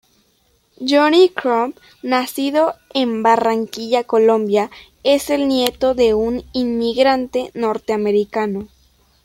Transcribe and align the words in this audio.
Johnny 0.79 1.29
Crump, 1.29 1.77
nacido 2.01 2.73
en 2.95 3.21
Barranquilla, 3.21 4.03
Colombia, 4.03 4.71
es 5.03 5.29
el 5.29 5.47
nieto 5.47 5.93
de 5.93 6.15
un 6.15 6.43
inmigrante 6.53 7.51
norteamericano. 7.53 8.67